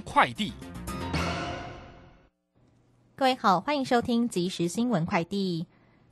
[0.00, 0.52] 快递。
[3.14, 5.66] 各位好，欢迎收听即时新闻快递。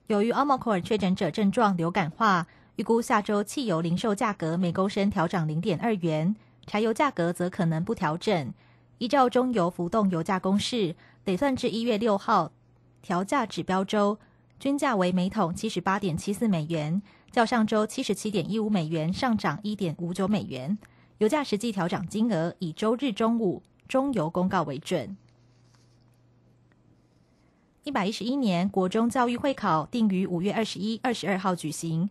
[0.07, 2.47] 由于 Omicron 确诊者症状流感化，
[2.77, 6.35] 预估下周汽油零售价格每公升调涨零点二元，
[6.67, 8.53] 柴油价格则可能不调整。
[8.99, 10.95] 依照中油浮动油价公式，
[11.25, 12.53] 得算至一月六号
[13.03, 14.19] 调价指标周，
[14.59, 17.01] 均价为每桶七十八点七四美元，
[17.31, 20.77] 较上周七十七点一五美元上涨一点五九美元。
[21.19, 25.17] 油价实际调涨金额以周日中午中油公告为准。
[27.83, 32.09] 一百一十一年国中教育会考定于五月二十一、二十二号举行。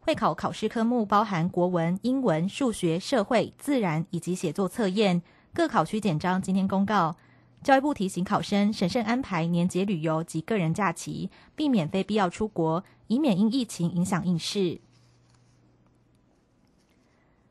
[0.00, 5.20] 会考考试科目包含国文、英文、数学、社会、自然以及写作测验。
[5.52, 7.16] 各考区简章今天公告，
[7.62, 14.80] 教育部提醒考生审慎安排年节旅游及个人假期，避免非必要出国，以免因疫情影响应试。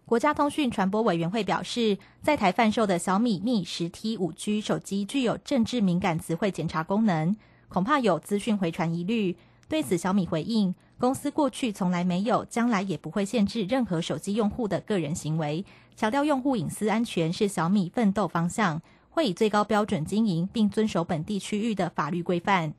[0.05, 7.35] 国家通讯传播委员会表示，在台贩售的小米密十 T 五 G 手机具有政治敏感词汇检查功能，
[7.67, 9.35] 恐怕有资讯回传疑虑。
[9.67, 15.65] 对此，小米回应，公司过去从来没有，将来也不会限制任何手机用户的个人行为，
[15.95, 22.75] 强调用户隐私安全是小米奋斗方向，会以最高标准经营，并遵守本地区域的法律规范。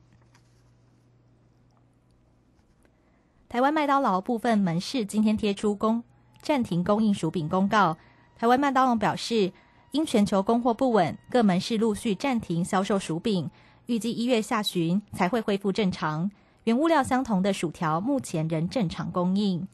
[3.48, 6.04] 台湾麦当劳部分门市今天贴出公。
[6.42, 7.96] 暂停供应薯饼公告。
[8.38, 9.52] 台湾麦当劳表示，
[9.92, 13.50] 因全球供货不稳，各门市陆续暂停销售薯饼，
[13.86, 16.30] 预计一月下旬才会恢复正常。
[16.64, 19.66] 原物料相同的薯条目前仍正常供应。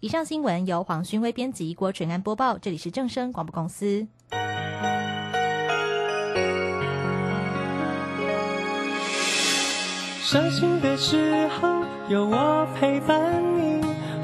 [0.00, 2.58] 以上新闻由黄勋威编辑，郭纯安播报。
[2.58, 4.06] 这里是正声广播公司。
[10.22, 13.91] 伤心的时候有我陪伴你。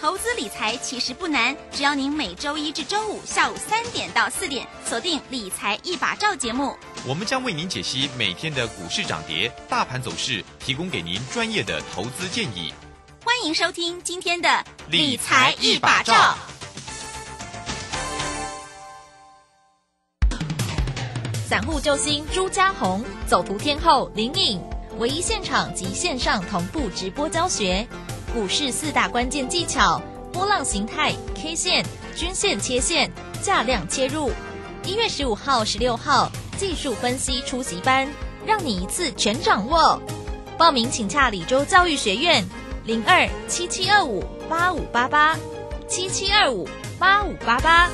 [0.00, 12.72] 投资理财其实不难，只要您每周一至周五下午三点到四点锁定《理财一把照》节目，我们将为您解析每天的股市涨跌、大盘走势，提供给您专业的投资建议。
[13.24, 14.48] 欢迎收听今天的
[14.88, 16.14] 《理财一把照》。
[21.48, 24.62] 散户救星朱家红，走图天后林颖，
[24.98, 27.84] 唯一现场及线上同步直播教学。
[28.34, 30.00] 股市四大关键技巧：
[30.32, 31.84] 波浪形态、K 线、
[32.14, 33.10] 均线、切线、
[33.42, 34.30] 价量切入。
[34.84, 38.08] 一月十五号、十六号技术分析初级班，
[38.46, 40.00] 让你一次全掌握。
[40.58, 42.44] 报名请洽李州教育学院，
[42.84, 45.36] 零二七七二五八五八八
[45.88, 46.68] 七七二五
[46.98, 47.88] 八五八八。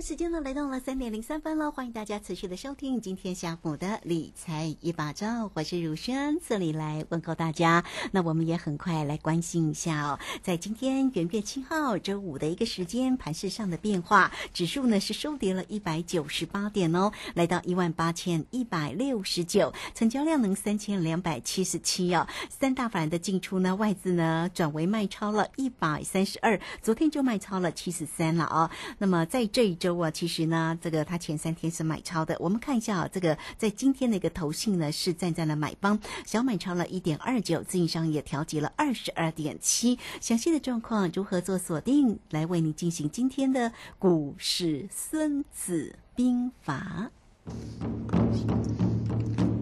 [0.00, 7.84] 时间呢来到了三点零三分了，欢迎大家持续的收听今天下午的理财一把照，我是如轩，这里来问候大家。
[8.10, 22.26] 那我们也很快来关心一下哦，在今天元月七号周五的一个时间盘市上的变化，指数呢是收跌了一百九十八点哦，来到一万八千一百六十九，成交量能三千两百七十七哦。
[22.48, 28.70] 三大法人的进出呢，外资呢转为卖超了一百三十二，昨天就卖超了七十三了啊。
[28.96, 29.89] 那么在这一周。
[29.90, 32.36] 我其实呢，这个他前三天是买超的。
[32.40, 39.98] 我们看一下啊，这个在今天的一个投信呢是站在了买方，小买超了一点二九，自营商也调节了二十二点七。
[40.20, 47.10] 详细的状况如何做锁定，来为您进行今天的股市孙子兵法。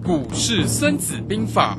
[0.05, 1.78] 股市孙子兵法。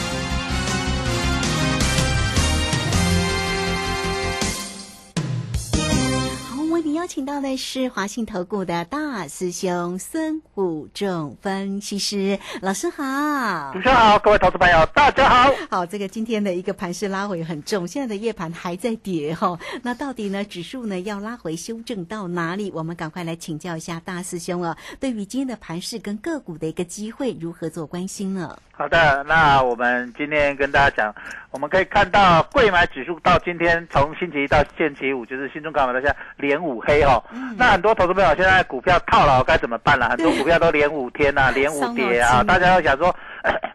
[7.01, 15.51] 邀请到的是华信投顾的大师兄孙武仲分析师老师好，主持人好，各位投资朋友大家好。
[15.67, 19.57] 好，这个今天的一个盘势拉回很重，现在的夜盘还在跌哈。
[19.81, 22.69] 那到底呢，指数呢要拉回修正到哪里？
[22.71, 24.77] 我们赶快来请教一下大师兄啊。
[24.99, 28.55] 对于今天的盘势跟个股的一个机会，如何做关心呢？
[28.81, 31.13] 好的，那我们今天跟大家讲，
[31.51, 37.23] 我们可以看到贵买指数到今天从星期一到星期五，就是新中港买到现在连五黑哦。
[37.55, 40.09] 那很多投资朋友现在股票套牢该怎么办了？
[40.09, 43.15] 很多股票都连五天呐、连五跌啊，大家都想说，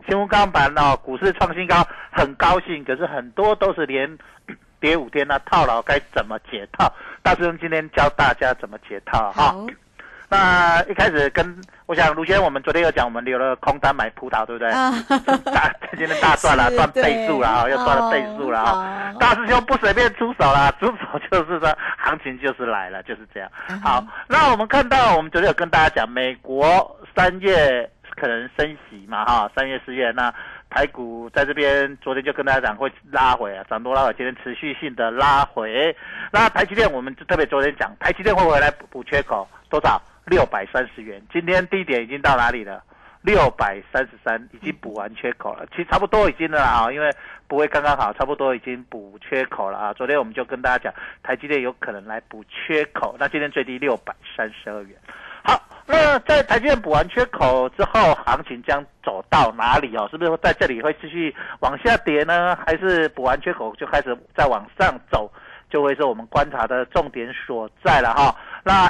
[0.07, 4.19] 新中钢板哦，股市创新高，很高兴，可是很多都是连
[4.81, 6.93] 跌五天呐、套牢该怎么解套？
[7.23, 9.55] 大师兄今天教大家怎么解套哈。
[10.29, 11.57] 好，那一开始跟
[11.87, 14.71] 我想卢先生，我们昨天有讲，我们留了空单买葡萄，对不对？
[14.71, 14.93] 啊，
[15.45, 19.13] 大今天大赚了，是赚倍数了啊，又赚了倍数了啊！
[19.15, 23.51] 哦大师兄不随便出手啦， 出手就是说行情就是来了，就是这样。
[23.69, 30.33] 嗯好，那我们看到，我们昨天有跟大家讲，美国三月可能升息嘛，哈，三月四月那。
[30.69, 35.97] 台股在这边，昨天就跟大家讲会拉回啊，涨多拉回，今天持续性的拉回。
[36.33, 40.03] 那台积电，我们就特别昨天讲，台积电会回来补补缺口多少？
[40.27, 41.23] 六百三十元。
[41.33, 42.83] 今天低点已经到哪里了？
[43.23, 45.67] 六百三十三，已经补完缺口了。
[45.71, 47.11] 其实差不多已经了啊，因为
[47.49, 49.93] 不会刚刚好，差不多已经补缺口了啊。
[49.95, 50.95] 昨天我们就跟大家讲，
[51.25, 54.97] 台积电有可能来补缺口，那今天最低六百三十二元。
[55.43, 60.07] 好，那在台积电补完缺口之后，行情将走到哪里哦？
[60.11, 62.57] 是不是在这里会继续往下跌呢？
[62.65, 65.29] 还是补完缺口就开始再往上走？
[65.69, 68.37] 就会是我们观察的重点所在了哈。
[68.63, 68.89] 那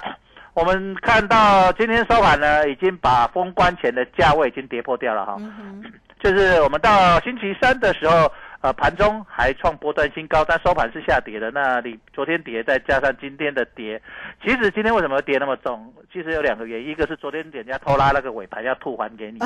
[0.57, 5.37] 我们看到今天收盘呢，已经把封关前的价位已经跌破掉了哈。
[5.39, 5.85] 嗯，
[6.19, 8.33] 就是我们到星期三的时候，
[8.63, 11.51] 呃，盘中还创波段新高，但收盘是下跌的。
[11.51, 14.01] 那你昨天跌，再加上今天的跌，
[14.43, 15.93] 其实今天为什么跌那么重？
[16.11, 19.39] 其实有两个原因，一个是昨天人家偷拉那个尾盘要吐还给你，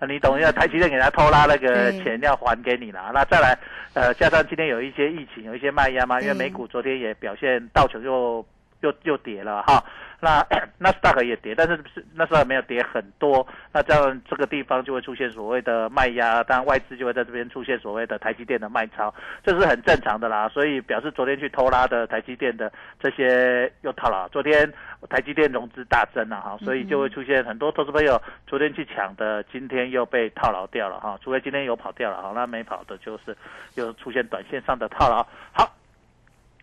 [0.00, 3.10] 呃你懂一下，台积电给人家偷拉那个 对钱要还给你了。
[3.12, 3.54] 那再来，
[3.92, 8.42] 呃，加上今天有一些疫情，有一些卖压嘛，因为美股昨天也表现道琼又
[8.80, 9.84] 又又跌了哈。
[10.24, 10.46] 那
[10.78, 20.48] 纳斯达克也跌，但是是纳斯达克没有跌很多，那这样这个地方就会出现所谓的卖压，当然外资就会在这边出现所谓的台积电的卖超，这是很正常的啦。
[20.48, 24.72] 所以表示昨天去偷拉的台积电的这些又套牢，昨天
[25.10, 33.36] 台积电融资大增了哈，所以就会出现很多投资朋友昨天去抢的，今天又被套牢掉了哈，除非今天有跑掉了哈，那没跑的就是
[33.74, 35.26] 又出现短线上的套牢。
[35.52, 35.68] 好。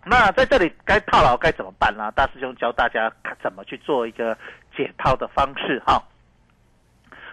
[0.05, 2.11] 那在这里该套牢该怎么办呢？
[2.15, 3.11] 大师兄教大家
[3.43, 4.37] 怎么去做一个
[4.75, 6.01] 解套的方式哈。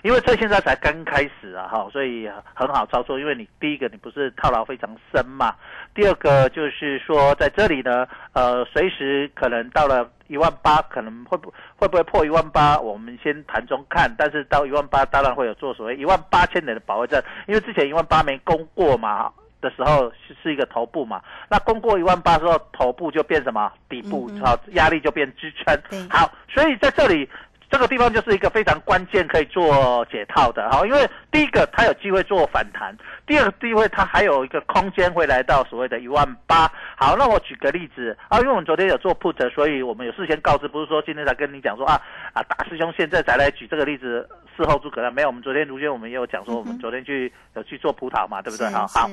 [0.02, 3.18] 因为这现在才刚开始啊哈，所以很好操作。
[3.18, 5.54] 因为你第一个你不是套牢非常深嘛，
[5.94, 12.78] 第二个就是说在这里呢，呃，随时可能到了一万八，可能会不会不会破一万八？
[12.78, 19.32] 我们先盘中看，但是到一万八当然会有做所谓一万八千点的保卫战，因为之前一万八没攻过嘛。
[19.60, 26.08] 的时候是是一个头部嘛，那攻过一万八之后，头部就变什么底部好、压力就变支撑。
[26.08, 27.28] 好，所以在这里
[27.68, 36.70] 这个地方就是一个非常关键可以做解套的哈，因为第一个它有机会做反弹，第二个机会它还有一个空间会来到所谓的一万八。
[36.96, 42.00] 好，那我举个例子啊，因为我们昨天有做 put，所以我们有事先告知，不是说今天才跟你讲说啊
[42.34, 48.68] 啊大师兄现在才来举这个例子，事后诸葛亮没有，我们昨天如今我们也有讲说，我们昨天去有去做葡萄嘛，对不对？
[48.70, 49.10] 好好。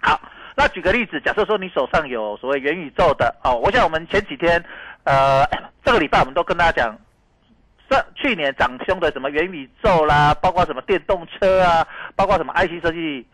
[0.00, 0.20] 好，
[0.56, 4.62] 那举个例子，假设说你手上有所谓元宇宙的哦，我想我们前几天，
[5.04, 5.44] 呃，
[5.84, 6.98] 这个礼拜我们都跟大家讲，
[7.88, 11.86] 这去年涨凶的什么元宇宙啦，包括什么电动车啊，
[12.16, 13.26] 包括什么 IC 设计。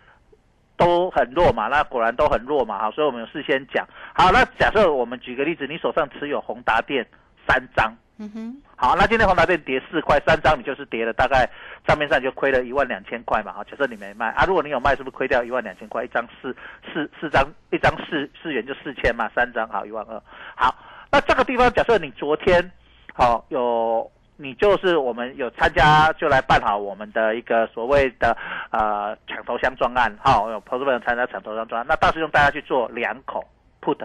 [0.79, 3.89] 都很弱嘛，那果然都很弱嘛，好，所以我们有事先讲。
[4.13, 7.03] 好，那假设我们举个例子，你手上持有宏达电
[7.49, 11.49] 三张，嗯哼，好，那今天宏达电跌四块，三张你就是跌了大概
[11.87, 13.53] 账面上就亏了一万两千块嘛。
[13.53, 16.05] 好，假设你没卖啊，如果你有卖，是不是亏掉一万两千块？
[16.05, 16.55] 一张四
[16.93, 20.23] 四四张，一张四四元就四千嘛，三张好一万二。
[20.55, 20.75] 好，
[21.11, 22.71] 那这个地方假设你昨天
[23.15, 24.11] 好有。
[24.39, 28.37] 你就是我们有参加，就来办好我们的一个所谓的
[28.71, 33.43] 呃抢头香专案，好，有朋友参加抢头香专案，那大师用大家去做两口
[33.81, 33.97] put，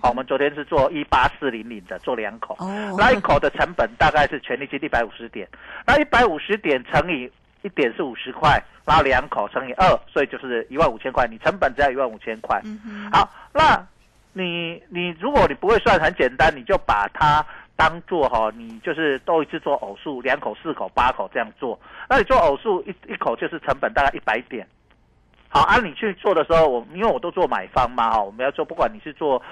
[0.00, 5.48] 好，我们昨天是做一八四零零的，做两口，哦，那一口的成本大概是权利金一百五十点，
[5.86, 7.30] 那一百五十点乘以
[7.62, 12.60] 一点是五十块，然后两口乘以二，所以就是一万五千块，你成本只要一万五千块。
[12.64, 13.82] 嗯，好，那
[14.34, 21.78] 你你如果你不会算，很简单，你就把它当做哈，你就是都一次做偶数，两口、四口、八口这样做。
[22.08, 24.66] 那你做偶数一一口就是成本大概一百点。
[25.48, 29.42] 好，按、你去做的时候，我因为我都做买方嘛哈，我们要做，不管你是做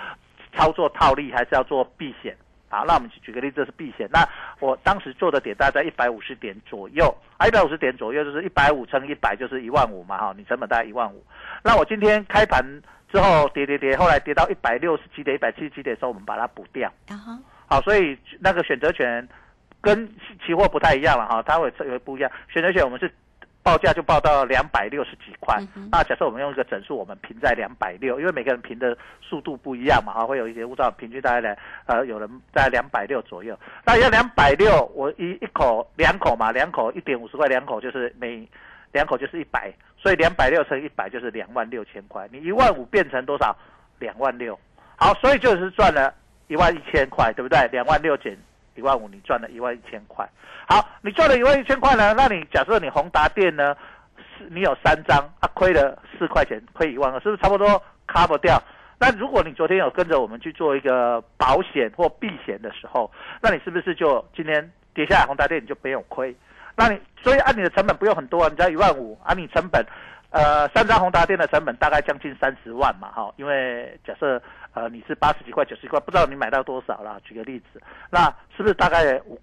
[0.57, 2.37] 操作套利还是要做避险。
[2.69, 4.09] 好，那我们举个例子是避险。
[4.13, 11.25] 那我当时做的点大概在一百五十点左右，啊，一百五十点左右就是一百五乘一百就是一万五嘛，哈，你成本大概一万五。
[11.63, 12.61] 那我今天开盘
[13.09, 16.93] 之后跌跌跌，后来跌到一百六十几点、一百七十几点的时候，我们把它补掉。
[17.07, 17.33] 然后
[17.69, 19.27] 好，所以那个选择权
[19.81, 20.07] 跟
[20.45, 22.31] 期货不太一样了哈，它会有不一样。
[22.49, 23.09] 选择权我们是
[23.67, 25.89] 报价就报到两百六十几块嗯。
[25.91, 33.59] 那假设我们用一个整数，我们评在两百六，因为每个人评的速度不一样嘛，啊，会有一些物照平均大概在呃有人在两百六左右。
[33.85, 38.49] 那要两百六，我一一口两口嘛，两口一点五十块，两口就是每
[38.93, 42.29] 两口就是一百，所以两百六乘一百就是两万六千块。
[42.31, 43.57] 你一万五变成多少？
[43.99, 44.57] 两万六。
[44.95, 46.15] 好，所以就是赚了
[46.47, 47.67] 一万一千块，对不对？
[47.73, 48.39] 两万六减
[48.77, 50.29] 一万五，你赚了一万一千块。
[50.69, 52.15] 好，你赚了一万一千块呢？
[52.17, 53.77] 那你假设你宏达电呢，
[54.37, 58.63] 是你有三张啊，亏了四块钱，亏一万二，是不是差不多 cover 掉？
[58.99, 63.11] 那如果你昨天有跟着我们去做一个保险或避险的时候，
[63.43, 66.35] 那你是不是就今天跌下来宏达电你就没有亏？
[66.75, 69.85] 那你所以按你的成本不用很多啊，你只要一万五啊，你成本
[70.31, 74.43] 呃三张宏达店的成本大概将近三十万嘛，哈，因为假设
[74.77, 77.19] 呃你是八十几块九十几块，不知道你买到多少啦。
[77.25, 77.81] 举个例子，
[78.11, 79.41] 那是不是大概五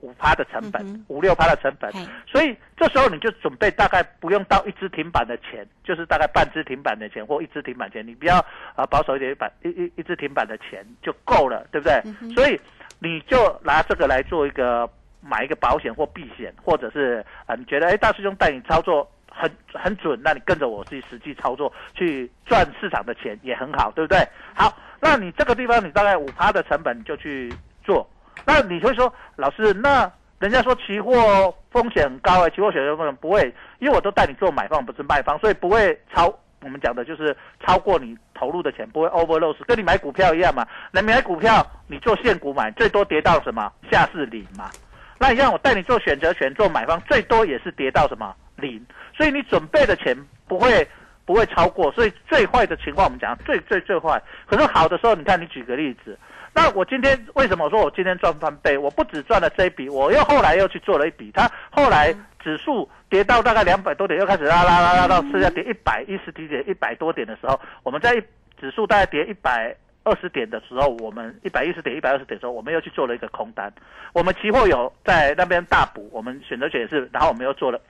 [0.00, 1.92] 五趴的成本五六趴的成本？
[2.26, 8.42] 所以这时候你就准备大概不用到一只停板的钱，就是大概半只停板的钱或一只停板钱，你不要
[8.74, 12.00] 呃保守一点，一板一一一只停板的钱就够了，对不对？
[12.22, 12.58] 嗯所以
[12.98, 14.88] 你就拿这个来做一个
[15.20, 24.26] 买一个保险或避险，或者是啊、呃你觉得哎大师兄带你操作很很准，那你跟着我去实际操作去赚市场的钱也很好，对不对？
[24.54, 27.52] 好，那你这个地方你大概五趴的成本就去
[27.84, 28.08] 做，
[28.46, 30.10] 那你会说老师那。
[30.40, 33.40] 人家说期货风险很高哎、期货选择风险不会，
[33.78, 36.26] 因为我都带你做买方不是卖方，所以不会超
[36.60, 40.66] 我们讲的就是超过你投入的钱，不会 over loss，跟你买股票一样嘛。
[40.92, 44.70] 那买股票你做现股买，最多跌到什么下市零嘛。
[45.18, 48.84] 那一样我带你做选择权做买方，最多也是跌到什么零，
[49.16, 50.16] 所以你准备的钱
[50.48, 50.86] 不会
[51.26, 56.18] 不会超过，所以最坏的情况我们讲最最最坏，可是好的时候，你看你举个例子。
[56.56, 58.78] 那我今天为什么说我今天赚翻倍？
[58.78, 61.32] 我不只赚了这一笔，我又后来又去做了一笔。
[61.34, 68.14] 它后来指数跌到大概两百多点，又开始拉拉拉拉到剩下跌一百一十几点、一百多点的时候，我们在
[68.60, 73.72] 指数大概跌一百二十点的时候，我们一百一十点、一百二十点的时候，我们又去做了一个空单。
[74.12, 77.80] 我们期货有在那边大补，我们选择权也是，然后我们又做了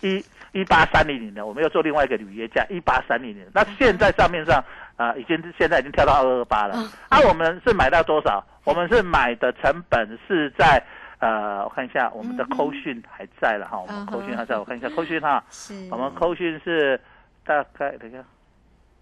[0.00, 3.46] 一一八三零零的，我们又做另外一个履约价一八三零零。
[3.52, 4.62] 那现在账面上
[4.96, 6.74] 啊、已经现在已经跳到二二八了。
[7.08, 8.44] 啊，我们是买到多少？
[8.64, 10.82] 我们是买的成本是在
[11.18, 17.00] 呃，我看一下我们的扣讯还在了哈，我们扣讯还在，我看一下扣讯哈，是我们扣讯是
[17.44, 18.24] 大概等一下。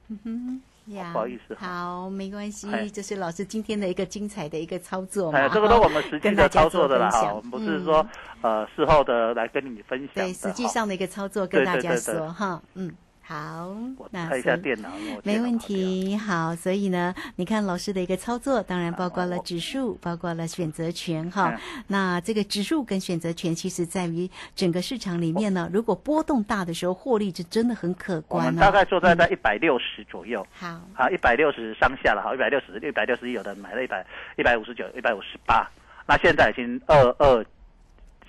[0.08, 5.38] 嗯呀不好意思好，没关系哎，这是老师今天的一个精彩的一个操作嘛。
[5.38, 8.06] 哎，这个都我们实际的操作的啦，我们不是说、
[8.42, 10.24] 呃事后的来跟你分享。
[10.24, 12.92] 对实际上的一个操作跟大家说哈，嗯，
[13.26, 13.74] 好，
[14.10, 14.90] 那看一下电脑，
[15.22, 15.54] 没问。
[15.58, 21.84] 题，好，所以呢，你看老师的一个操作，当然包括了指数，包括了选择权哈嗯。
[21.86, 30.46] 那这个指数跟选择权，其实在于整个市场里面呢，如果波动大的时候，获利是真的很可观大概做在嗯在一百六十左右。
[30.52, 34.04] 好，啊，一百六十上下了，哈，一百六十、一百六十一，有的买了一百
[34.36, 35.66] 一百五十九、一百五十八，
[36.06, 37.46] 那现在已经二二，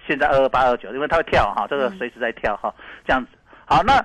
[0.07, 2.73] 现在二二八二九，因为它会跳哈，这个嗯随时在跳哈，
[3.05, 3.31] 这样子。
[3.65, 3.99] 好，那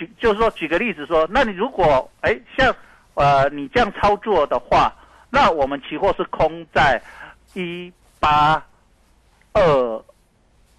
[0.00, 2.74] 举就是说举个例子说，那你如果哎像
[3.14, 4.90] 呃你这样操作的话，
[5.28, 7.00] 那我们期货是空在
[7.52, 8.64] 一八
[9.52, 10.04] 二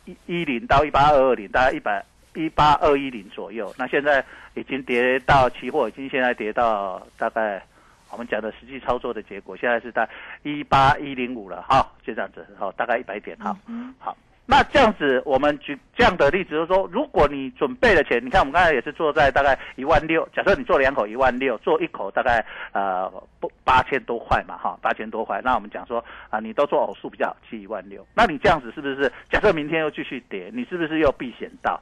[0.06, 3.72] 一一零到一八二二零，大概一百一八二一零左右。
[3.78, 4.26] 那现在
[4.56, 7.64] 已经跌到期货，已经现在跌到大概
[8.10, 10.10] 我们讲的实际操作的结果，现在是在
[10.42, 14.18] 一八一零五了，好，就这样子，好，大概一百点，好，嗯好。
[14.52, 25.40] 那这样子，我们举这样的例子，就是说，如果你准备的钱，你看我们刚才也是做在大概一万六，假设你做两口一万六，做一口大概呃不八千多块嘛，哈，八千多块。
[25.42, 28.06] 那我们讲说啊，你都做偶数比较好，七一万六。
[28.14, 29.10] 那你这样子是不是？
[29.30, 31.82] 假设明天又继续跌，你是不是又避险到？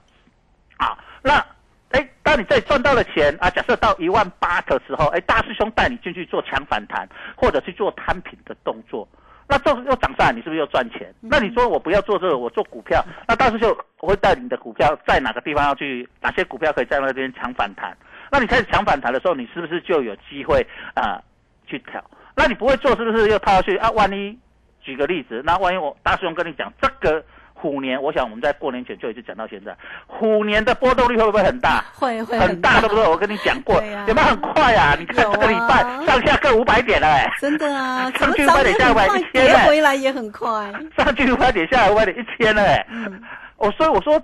[0.77, 1.43] 啊，那
[1.89, 9.07] 哎，当你再赚到了钱啊，假设到一万八的时候，哎，大师兄带你进去做强反弹，或者去做摊平的动作，
[9.49, 11.11] 那这又涨上来，你是不是又赚钱？
[11.19, 17.97] 那你说我不要做这个，我做股票，那大师兄我会带你的股票在哪个地方要去，哪些股票可以在那边抢反弹？
[18.31, 20.63] 那你开始抢反弹的时候，你是不是就有机会
[20.93, 21.19] 啊、
[21.65, 21.99] 去挑？
[22.35, 23.89] 那你不会做，是不是又套下去啊？
[23.89, 24.37] 万一
[24.81, 27.23] 举个例子，那万一我大师兄跟你讲这个
[27.61, 29.75] 虎年，我想我们在过年前就已经讲到现在，
[30.07, 31.83] 虎年的波动率会不会很大？
[31.93, 33.05] 会会很大，对不对？
[33.05, 33.75] 我跟你讲过，
[34.07, 34.95] 有没有很快啊？
[34.97, 40.71] 你看这个礼拜上下各五百点了、哎，真的啊，上去快点下来快，一千嘞跌回来也很快。
[40.97, 42.85] 上去五百点，下来五百点，一千了、哎。
[42.89, 43.21] 嗯
[43.57, 44.17] 我所以我说，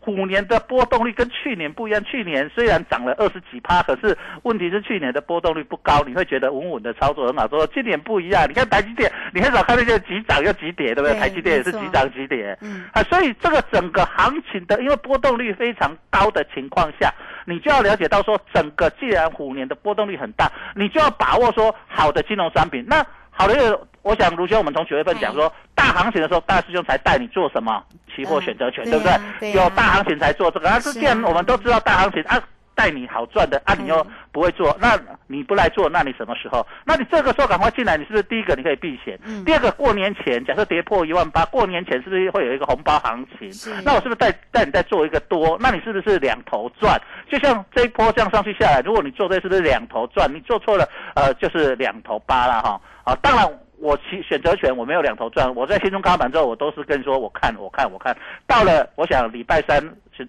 [0.00, 7.46] 虎年的波动率跟去年不一样，去年虽然涨了二十几趴，可是问题是去年的波动率不高，你会觉得稳稳的操作很好。
[7.46, 11.12] 做今年不一样，你看台积电，你很少看那些急涨又急跌，对不对？
[11.12, 17.12] 对台积电也是急涨急跌，嗯啊，所以这个整个行情的，因为波动率非常高的情况下，
[17.44, 22.84] 你就要了解到说，整个既然虎年的波动率很大，你就要把握说好的金融商品。
[22.88, 23.04] 那
[23.40, 27.82] 好的，我想卢兄，我们从九月份讲说，大行情的时候，大师兄才带你做什么
[28.14, 29.08] 期货选择权，嗯对不
[29.40, 29.52] 对？
[29.52, 30.68] 有大行情才做这个。
[30.68, 32.38] 啊，是啊既然我们都知道大行情啊。
[32.80, 36.66] 带你好赚的啊，你又嗯不会做，那你不来做，那你什么时候？
[36.86, 39.18] 那你这个时候赶快进来，你是不是第一个你可以避险？
[39.26, 43.52] 嗯第二个过年前，假设跌破一万八，过年前是不是会有一个红包行情？
[43.52, 45.58] 是那我是不是带带你再做一个多？
[45.60, 46.98] 那你是不是两头赚？
[47.30, 50.26] 就像这一波这样上去下来，如果你做对是不是两头赚？
[50.34, 52.80] 你做错了，呃，就是两头八了哈。
[53.04, 53.46] 啊，当然
[53.80, 59.82] 我其选择权我没有两头赚，我在新中开盘之后，我都是跟你说我看我看我看，到了我想礼拜三。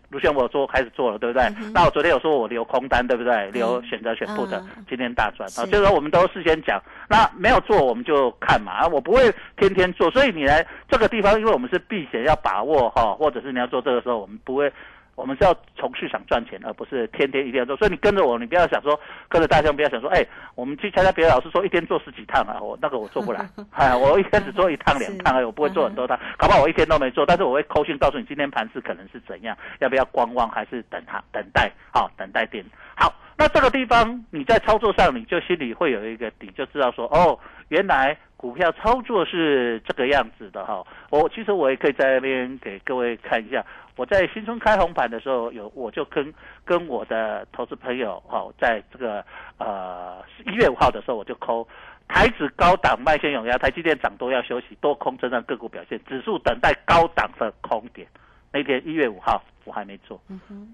[0.10, 1.46] 卢轩，我有做开始做了，对不对？
[1.74, 3.52] 那我昨天有说我留空单，对不对？
[3.52, 5.66] 留选择权部的，嗯今天大赚啊！
[5.66, 14.72] 是就是说我们都事先讲，那没有做我们就看嘛，啊，我不会天天做，所以你来这个地方，因为我们是避险要把握哈，或者是你要做这个时候，我们不会。
[15.22, 17.78] 我们是要从市场赚钱，而不是天天一定要做。
[17.78, 19.00] 所以你跟着我，你不要想说
[19.30, 20.26] 跟着大象，不要想说，哎，
[20.56, 23.48] 我们去参加别的老师说一天做十几趟啊，我那个我做不来。
[23.70, 32.66] 哎，我一天只做一趟两趟而已，我不会做很多趟，搞不好我一天都没做，但是我会扣讯告诉你今天盘势可能是怎样，要不要观望还是等它等待，好、等待点。
[32.96, 37.38] 好，那这个地方你在操作上，你就心里会有一个底，就知道说，哦，
[37.70, 40.84] 原来股票操作是这个样子的哈。
[41.12, 43.64] 我其实我也可以在那边给各位看一下。
[44.02, 46.34] 我在新春开红盘的时候，有我就跟
[46.66, 49.24] 跟我的投资朋友哈、在这个
[49.60, 51.68] 呃一月五号的时候，我就抠
[52.08, 58.08] 台指高档卖线永压，台积电涨多要休息，多空震荡个股表现，指数等待高档的空点。
[58.52, 60.20] 那天一月五号我还没做，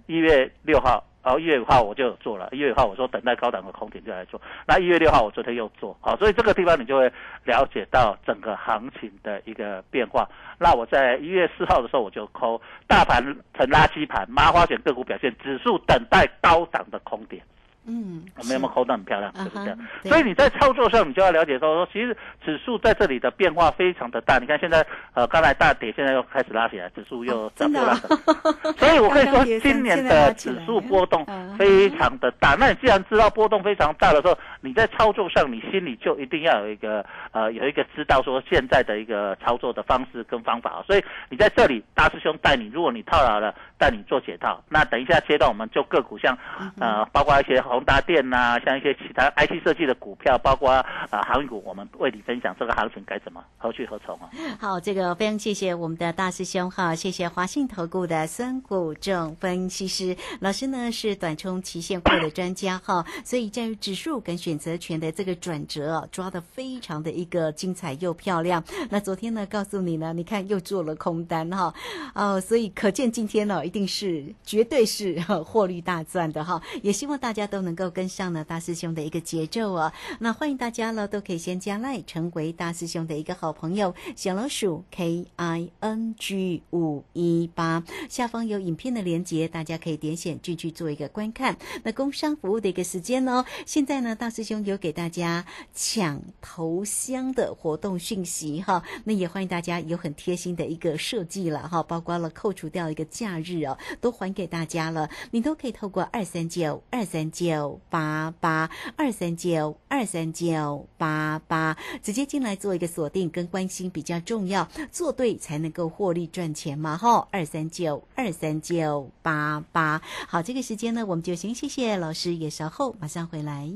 [0.06, 2.48] 一月六号，然后一月五号我就做了。
[2.54, 7.12] 一月五号我说等待高档的空点就来做，那一月六号我昨天又做，好，所以这个地方你就会
[7.44, 10.26] 了解到整个行情的一个变化。
[10.58, 13.22] 那我在一月四号的时候我就抠大盘
[13.54, 17.44] 成垃圾盘，麻花卷个股表现，指数等待高档的空点。
[17.88, 19.32] 嗯，我们有没有抠得很漂亮？
[19.38, 19.86] 是对不对啊哈？
[20.04, 24.38] 对所以你在操作上，你就要了解到说，其实指数在这里的变化非常的大。
[24.38, 28.18] 你看现在，呃，刚才大跌，现在又开始拉起来，指数又涨又拉起来。
[28.78, 32.56] 所以我可以说，今年的指数波动嗯非常的大。
[32.60, 40.84] 那你既然知道波动非常大的时候，你在操作上，你心里就一定要有一个呃，有一个知道说现在的一个操作的方式跟方法。
[40.86, 44.62] 所以你在这里，大师兄带你，如果你套牢了，带你做解套。
[44.68, 54.28] 那等一下阶段，我们就个股像嗯呃，包括一些宏达电呐、像一些其他 IT 设计的股票，包括啊航运股，我们为你分享这个行情该怎么何去何从啊？
[54.60, 68.64] 好，这个非常谢谢我们的大师兄哈，谢谢华信投顾的孙谷正分析师老师呢是短冲期现货的专家哈， 所以在于指数跟选择权的这个转折啊，抓的非常的一个精彩又漂亮。
[68.90, 71.72] 那昨天呢告诉你呢，你看又做了空单哈，
[72.16, 79.92] 哦，所以可见今天呢一定是绝对是呵 获利大赚的哈，也希望大家都能够跟上呢大师兄的一个节奏啊。
[80.20, 91.58] 那欢迎大家呢都可以先加赖成为大师兄的一个好朋友，小老鼠 K I N G 五一八，下方有影片的连接，大家可以点选进去做一个观看。
[91.84, 107.57] 那工商服务的一个时间哦，现在呢大师兄有给大家抢头香的活动讯息哈，那也欢迎大家有很贴心的一个设计了哈，包括了扣除掉一个假日哦，都还给大家了，你都可以透过二三九二三九
[107.90, 123.70] 八八二三九二三九八八直接进来做一个锁定跟关心比较重要，做对才能够获利赚钱嘛哈，二三九二三九八八，好，这个时间呢我们就先谢谢老师，也稍后马上回来。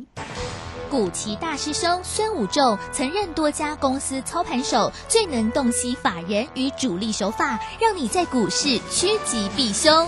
[0.89, 10.07] 古奇大师兄孙武仲曾任多家公司操盘手，最能洞悉法人与主力手法，让你在股市趋吉避凶。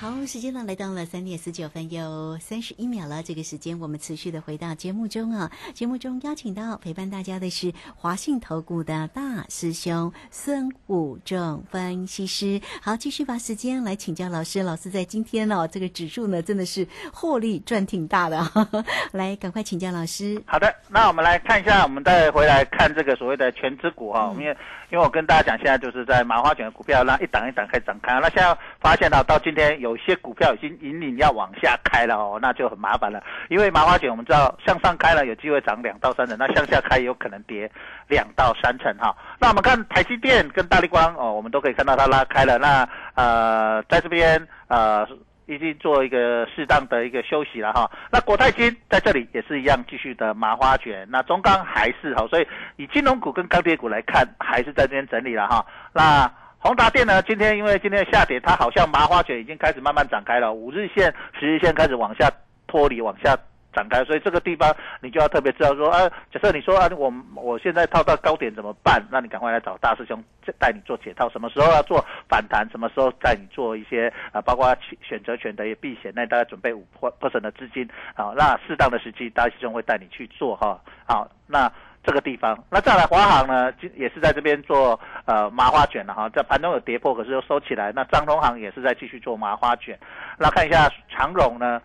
[0.00, 3.22] 好，时间呢来到了三点十九分又三十一秒了。
[3.22, 5.52] 这个时间我们持续的回到节目中啊。
[5.74, 12.58] 节目中邀请到陪伴大家的是华信投顾的大师兄孙武仲分析师。
[12.80, 14.62] 好，继续把时间来请教老师。
[14.62, 18.40] 老师在今天哦，这个指数呢真的是获利赚挺大的。
[19.12, 20.42] 来，赶快请教老师。
[20.46, 24.34] 好的，那我们来看一下，我们再回来看这个所谓的全指股哈。
[24.38, 24.56] 因为
[24.90, 28.14] 因为我跟大家讲，现在就是在麻花卷的股票，那一档一档开始展开。
[28.14, 29.96] 那现在发现到到今天有。
[30.00, 33.22] 些股票已经引领要往下开了哦，那就很麻烦了。
[33.50, 37.70] 因为麻花卷我们知道向上开了有机会涨两到三成，那向下开有可能跌
[38.08, 39.14] 两到三成哈。
[39.38, 42.56] 那我们看台积电跟大力光哦，我们都可以看到它拉开了。
[42.56, 45.06] 那呃，在这边呃
[45.50, 47.90] 已经做一个适当的一个休息了哈。
[48.10, 51.06] 那国泰金在这里也是一样继续的麻花卷。
[51.10, 55.66] 那中钢还是好，所以以金融股跟钢铁股来看，还是在这边整理了哈。
[55.92, 57.20] 那宏达电呢？
[57.22, 62.30] 今天因为今天的下跌，它好像麻花卷已经开始慢慢展开了，五日线、十日线开始往下
[62.66, 63.36] 脱离，往下
[63.72, 69.02] 展开，所以这个地方你就要特别知道说，啊，假设你说啊，我我现在套到高点怎么办？
[69.10, 70.22] 那你赶快来找大师兄
[70.58, 72.68] 带你做解套，什么时候要做反弹？
[72.70, 76.12] 什么时候带你做一些啊，包括选择权的避险？
[76.14, 80.80] 那大概准备五 percent 的资金啊，那适当的时机，大师兄会带你去做哈。
[81.06, 81.70] 好，那。
[82.02, 87.92] 这个地方，那再来华航呢，也是在这边做呃麻花卷了哈，在盘中有跌破，可是又收起来。
[87.92, 89.98] 那张通航也是在继续做麻花卷。
[90.38, 91.78] 那看一下长荣呢，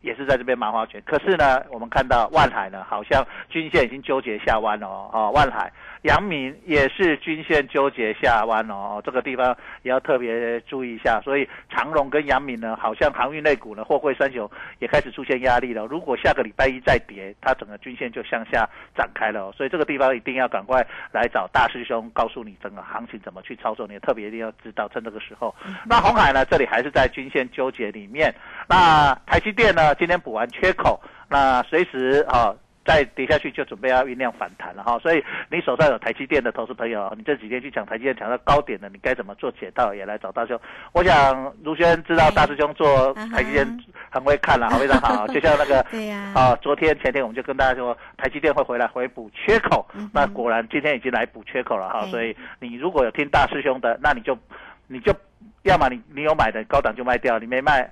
[0.00, 1.02] 也是在这边麻花卷。
[1.04, 5.72] 可是呢，我们看到万海呢，好像均线已经纠结下弯了哦，哦，万海。
[6.06, 11.20] 阳明也是均线纠结下弯哦，这个地方也要特别注意一下。
[11.20, 15.84] 所以长荣跟阳明呢，好像航运类股呢，货柜三雄也开始出现压力了。
[15.86, 19.50] 如果下个礼拜一再跌，它整个均线就向下展开了。
[19.52, 23.84] 所以这个地方一定要赶快来找大师兄，告诉你整个行情怎么去操作。
[23.88, 25.52] 你特别一定要知道，趁这个时候。
[25.84, 28.32] 那红海呢，这里还是在均线纠结里面。
[28.68, 32.54] 那台积电呢，今天补完缺口，那随时啊。
[32.86, 39.92] 再跌下去就准备要酝酿反弹了哈，所以你手上有台积电的投资朋友，你这几天去抢台积电抢到高点的，你该怎么做解套？
[39.92, 40.58] 也来找大兄。
[40.92, 43.66] 我想卢轩知道大师兄做台积电
[44.08, 45.26] 很会看了，非常好。
[45.28, 52.06] 就像那个 对呀，啊，昨天前天我们就跟大家说台积电会回来回补缺口，那果然今天已经来补缺口了哈。
[52.06, 54.38] 所以你如果有听大师兄的，那你就
[54.86, 55.12] 你就
[55.64, 57.90] 要么你你有买的高档就卖掉，你没卖。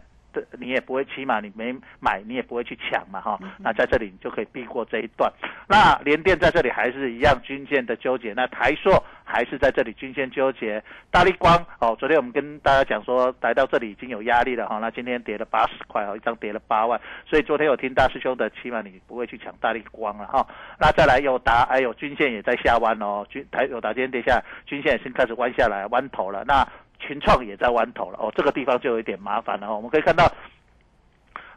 [0.58, 3.38] 你也不会起码你没买，你也不会去抢嘛，哈。
[3.58, 5.32] 那在这里你就可以避过这一段。
[5.68, 10.82] 那联电在这里还是一样均线的纠结，那台硕还是在这里均线纠结。
[11.10, 14.78] 大力光哦，昨天我们跟大家讲说来到这里已经有压力了哈。
[14.78, 20.46] 那今天跌了八十块哦，一张跌了八万，所以昨天有听大师兄的，起码你不会去抢大力光了哈。
[20.78, 26.44] 那再来有达，还有均线也在下弯哦，均台有达今天跌下，均线已经开始弯下来，弯头了。
[26.44, 26.66] 那
[27.06, 29.76] 群创也在弯头了哦，这个地方就有一点麻烦了哦。
[29.76, 30.24] 我们可以看到，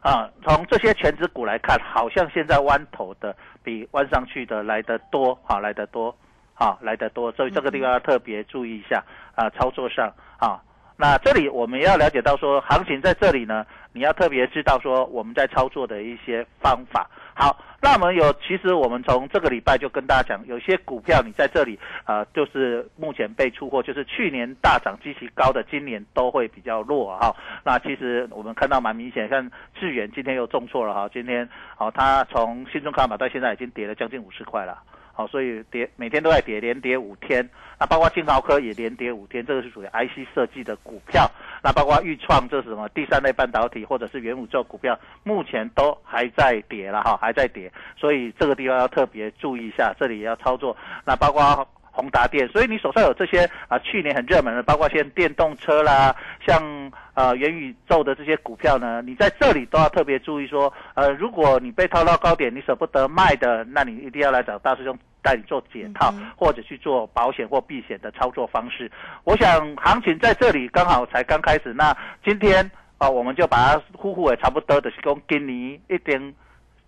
[0.00, 6.14] 啊，从这些全指股来看，好像现在弯头的比弯上去的来得多，啊，来得多，
[6.54, 9.02] 啊，来得多，所以这个地方要特别注意一下
[9.34, 10.60] 啊，操作上啊。
[11.00, 17.08] 那这里我们要了解到说，行情在这里呢，你要特别知道说我们在操作的一些方法。
[17.34, 27.32] 好，那我们有，其实我们从这个礼拜就跟大家讲，有些股票你在这里，呃，就是目前被出货，就是去年大涨极其高的，今年都会比较弱哈。
[27.62, 34.82] 那其实我们看到蛮明显，像智远今天又重挫了哈，今天好，它从新中卡马到现在已经跌了将近五十块了。
[35.18, 37.44] 好，所以跌每天都在跌，连跌五天。
[37.76, 41.28] 那包括金豪科也连跌五天，这个是属于 IC 设计的股票。
[41.60, 42.88] 那包括豫创，这是什么？
[42.90, 47.68] 第三类半导体或者是元宇宙股票，目前都还在跌了哈，还在跌。
[47.96, 50.76] 所以这个地方要特别注意一下，这里也要操作。
[51.04, 56.14] 那包括宏达电，所以你手上有这些啊，去年很热门的，包括像电动车啦，
[56.46, 56.92] 像。
[57.18, 68.90] 呃，元宇宙的这些股票呢，你在这里都要特别注意说，呃，如果你被套到高点，你舍不得卖的，那你一定要来找大师兄带你做解套，或者去做保险或避险的操作方式。
[69.24, 76.34] 我想行情在这里刚好才刚开始，那今天啊，我们就把它呼呼也差不多的是讲今年一定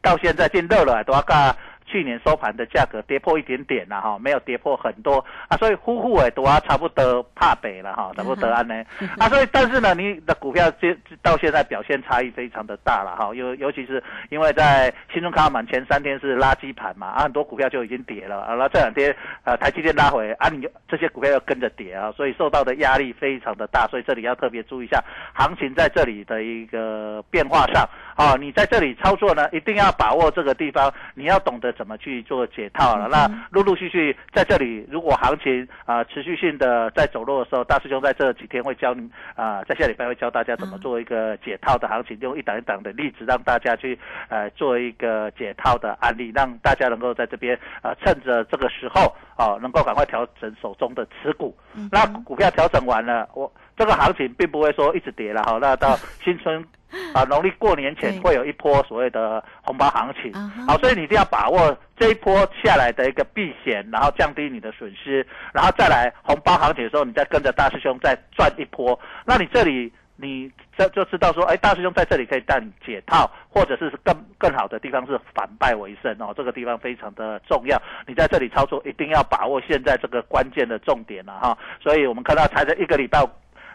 [0.02, 1.54] 到现在进热了，都要干。
[1.90, 8.74] 去年收盘的价格跌破一点点了哈，没有跌破很多啊，所以呼呼哎都啊差不多怕北了哈，差不多安呢
[9.18, 25.02] 啊，所以但是呢，你的股票这到现在表现差异非常的大了哈，尤尤其是因为在新中卡满前三天是垃圾盘嘛，啊很多股票就已经跌了啊，那这两天呃台积电拉回啊，你这些股票要跟着跌啊，所以受到的压力非常的大，所以这里要特别注意一下
[25.34, 27.88] 行情在这里的一个变化上
[28.20, 31.70] 啊，你在这里操作呢，一定要把握这个地方，你要懂得。
[31.80, 33.08] 怎么去做解套了。
[33.08, 51.56] 那陆陆续续在这里，如果行情啊、持续性的在走弱的时候，大师兄在这几天会教你啊、在下礼拜会教大家怎么做一个解套的行情，用一档一档的例子让大家去呃做一个解套的案例，让大家能够在这边啊、趁着这个时候哦、能够赶快调整手中的持股。
[51.90, 56.62] 那股票调整完了，我这个行情并不会说一直跌了哈，那到新春。
[57.14, 60.32] 啊，农历过年前会有一波所谓的红包行情，
[60.66, 68.98] 好，所以你一定要把握这一波下来的一个避险，然后降低你的损失，然后再来红包行情的时候，你再跟着大师兄再赚一波。
[69.24, 77.80] 那你这里你这就知道说，哎，大师兄在这里可以带你解套，或者是更更好的地方是反败为胜哦，这个地方非常的重要。
[78.06, 81.56] 你在这里操作一定要把握现在这个关键的重点了哈。
[81.82, 83.24] 所以我们看到才这一个礼拜。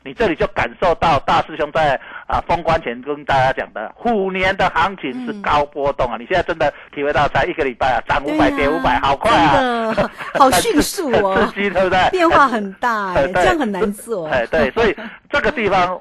[0.05, 6.15] 你这里就感受到大师兄在啊封关前跟大家讲的虎年的行情是高波动啊！
[6.19, 9.95] 你现在真的体会到，才一个礼拜啊，涨五百跌五百，好快啊！
[10.35, 12.09] 好 迅速哦刺激，对不对？
[12.11, 14.27] 变化很大哎， 对这样很难做。
[14.27, 14.95] 哎，对，所以
[15.31, 15.99] 这个地方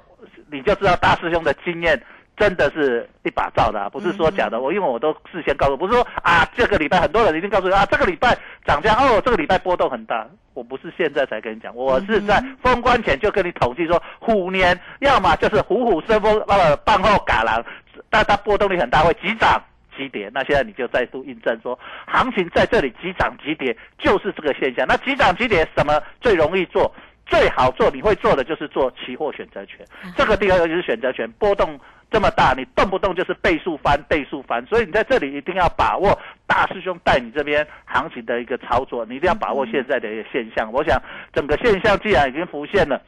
[0.53, 1.99] 你就知道大师兄的经验
[2.37, 4.61] 真的是一把照的、啊，不是说假的。
[4.61, 10.27] 我因为我都事先告诉，不是说啊这个礼拜很多人一定告诉你啊这个礼拜涨价哦，这个礼拜波动很大。
[10.55, 17.65] 我不是现在才跟你讲，我是在封关前就跟你统计说，虎年要么就是虎虎生风，呃，半后嘎狼，
[18.09, 19.61] 但它波动率很大，会急涨。
[19.97, 24.85] 急跌，那现在你就再度印证说，行情在这里急涨急跌就是这个现象。
[24.89, 26.93] 那急涨急跌什么最容易做？
[27.27, 29.85] 最好做，你会做的就是做期货选择权。
[30.17, 31.79] 这个地方尤其是选择权波动
[32.11, 40.71] 这么大，你动不动就是倍数翻倍数翻，所以你在这里一定要把握大师兄带你这边行情的一个操作，你一定要把握现在的一个现象。
[40.73, 41.01] 我想
[41.33, 43.01] 整个现象既然已经浮现了，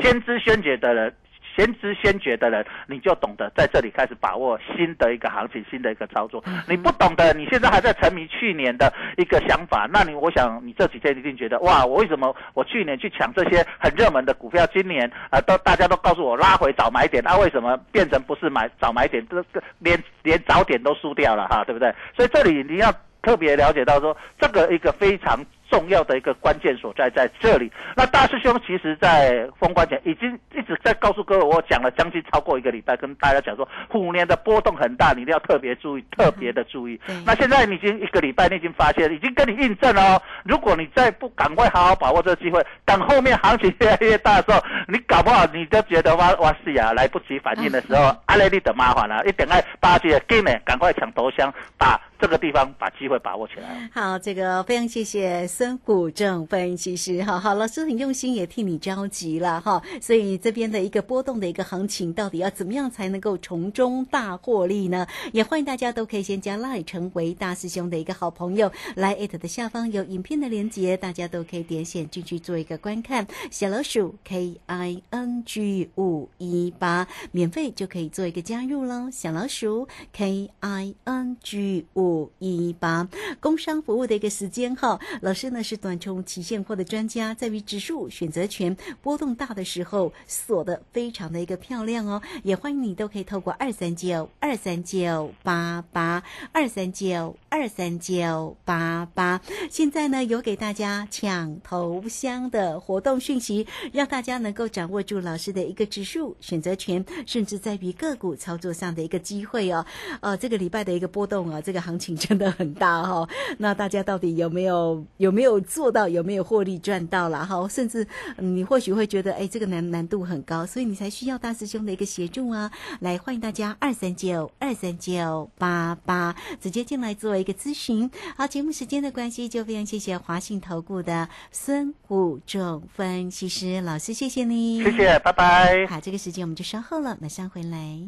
[0.00, 1.14] 先知先觉的人。
[1.58, 6.40] 先知先觉的人，你就懂得在这里开始把握新的一个行情，新的一个操作。
[6.68, 21.92] 你不懂的，你现在还在沉迷去年的一个想法，那你我想你这几天一定觉得哇，我为什么我去年去抢这些很热门的股票，今年啊、都大家都告诉我拉回早买点，那、为什么变成不是买早买点，这个连 连早点都输掉了哈，对不对？
[22.14, 27.70] 所以这里你要特别了解到说，这个一个非常重要的一个关键所在在这里。
[27.96, 36.98] 那大师兄其实在封关前已经一直在告诉各位，我讲了将近超过一个礼拜，跟大家讲说，虎年的波动很大，你一定要特别注意，特别的注意。
[37.06, 40.22] 对那现在你已经一个礼拜，你已经发现，已经跟你印证了哦。
[40.44, 53.88] 如果你再不赶快好好把握这个机会，等后面行情越来越大的时候，你搞不好你就觉得哇哇是呀，来不及反应的时候，阿雷利的麻烦了，一定要把这个给呢，赶快抢头香，把这个地方把机会把握起来。
[53.92, 65.04] 好，这个非常谢谢孙虎正分析师哈，好，老师很用心，也替你着急了哈，所以这边的一个波动的一个行情，到底要怎么样才能够从中大获利呢？
[65.32, 73.26] 也欢迎大家都可以先加 Line 成为大师兄的一个好朋友，来 at 的下方有影片的连接，大家都可以点选进去做一个观看。
[73.50, 79.10] 小老鼠 K I N G 五一八，免费就可以做一个加入喽。
[79.10, 83.08] 小老鼠 K I N G 五一八，
[83.40, 85.00] 工商服务的一个时间哈。
[85.20, 92.20] 老师真的是短冲期现货的专家，在于指数选择权波动大的时候锁的非常的一个漂亮哦。
[92.42, 99.40] 也欢迎你都可以透过二三九二三九八八二三九二三九八八。
[99.70, 109.84] 现在呢有给大家抢头香的活动讯息，让大家能够掌握住老师的一个指数选择权，甚至在于个股操作上的一个机会哦。
[110.20, 113.28] 呃，这个礼拜的一个波动啊，这个行情真的很大哈、哦。
[113.58, 117.66] 那大家到底有没有有没有做到，有没有获利赚到了哈？
[117.68, 118.06] 甚至、
[118.38, 122.70] 你或许会觉得，哎，这个难难度很高，所以你才需要大师兄的一个协助啊。
[123.00, 128.10] 来，欢迎大家二三九二三九八八直接进来做一个咨询。
[128.36, 135.86] 好，节目时间的关系，就非常谢谢华信投顾的孙虎仲分析师老师，谢谢你，谢谢，拜拜。
[135.86, 138.00] 好，这个时间我们就稍后了，马上回来。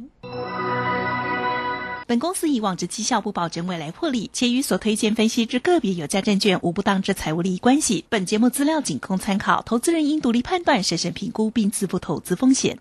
[2.06, 8.04] 本公司以往之绩效不保证未来获利，且与所推荐分析之个别有价证券无不当之财务利益关系。
[8.08, 12.80] 本节目资料仅供参考，投资人应独立判断、审慎评估并自负投资风险。